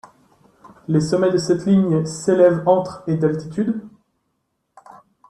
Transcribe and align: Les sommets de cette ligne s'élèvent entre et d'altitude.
Les 0.87 0.99
sommets 0.99 1.29
de 1.29 1.37
cette 1.37 1.67
ligne 1.67 2.03
s'élèvent 2.07 2.63
entre 2.65 3.03
et 3.05 3.17
d'altitude. 3.17 3.87